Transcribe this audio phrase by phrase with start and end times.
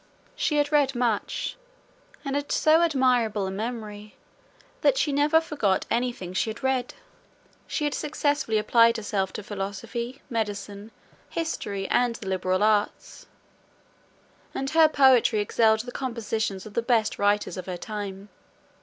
[0.35, 1.57] She had read much,
[2.25, 4.15] and had so admirable a memory,
[4.81, 6.95] that she never forgot any thing she had read.
[7.67, 10.89] She had successfully applied herself to philosophy, medicine,
[11.29, 13.27] history, and the liberal arts;
[14.55, 18.29] and her poetry excelled the compositions of the best writers of her time.